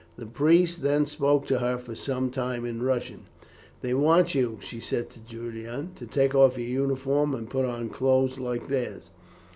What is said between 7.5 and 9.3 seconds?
put on clothes like theirs.